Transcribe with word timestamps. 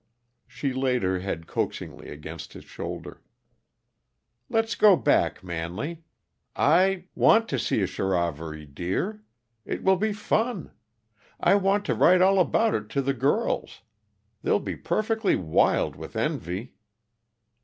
She 0.47 0.73
laid 0.73 1.03
her 1.03 1.19
head 1.19 1.45
coaxingly 1.45 2.09
against 2.09 2.53
his 2.53 2.65
shoulder. 2.65 3.21
"Let's 4.49 4.73
go 4.73 4.95
back, 4.95 5.43
Manley. 5.43 6.01
I 6.55 7.05
want 7.13 7.47
to 7.49 7.59
see 7.59 7.83
a 7.83 7.85
charivari, 7.85 8.65
dear. 8.65 9.21
It 9.63 9.83
will 9.83 9.97
be 9.97 10.11
fun. 10.11 10.71
I 11.39 11.53
want 11.53 11.85
to 11.85 11.93
write 11.93 12.19
all 12.19 12.39
about 12.39 12.73
it 12.73 12.89
to 12.97 13.03
the 13.03 13.13
girls. 13.13 13.83
They'll 14.41 14.57
be 14.59 14.75
perfectly 14.75 15.35
wild 15.35 15.95
with 15.95 16.15
envy." 16.15 16.73